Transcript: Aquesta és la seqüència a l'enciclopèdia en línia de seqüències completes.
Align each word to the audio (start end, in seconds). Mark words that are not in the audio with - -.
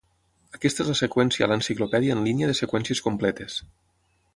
Aquesta 0.59 0.83
és 0.83 0.89
la 0.93 0.95
seqüència 1.01 1.47
a 1.47 1.49
l'enciclopèdia 1.53 2.17
en 2.19 2.27
línia 2.31 2.51
de 2.53 2.59
seqüències 2.65 3.07
completes. 3.11 3.65